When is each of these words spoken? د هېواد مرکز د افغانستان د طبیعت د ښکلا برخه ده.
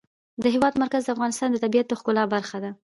د 0.41 0.43
هېواد 0.53 0.73
مرکز 0.81 1.01
د 1.05 1.09
افغانستان 1.15 1.49
د 1.51 1.57
طبیعت 1.63 1.85
د 1.87 1.93
ښکلا 1.99 2.23
برخه 2.35 2.57
ده. 2.63 2.71